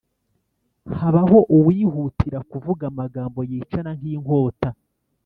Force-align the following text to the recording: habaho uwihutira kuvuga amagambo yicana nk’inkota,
habaho 0.99 1.39
uwihutira 1.57 2.39
kuvuga 2.51 2.83
amagambo 2.91 3.39
yicana 3.49 3.91
nk’inkota, 3.99 4.69